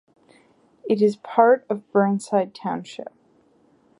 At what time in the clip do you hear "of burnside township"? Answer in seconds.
1.69-3.13